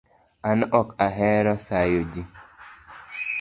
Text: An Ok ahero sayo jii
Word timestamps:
An 0.49 0.59
Ok 0.79 0.87
ahero 1.07 1.53
sayo 1.65 2.01
jii 2.11 2.27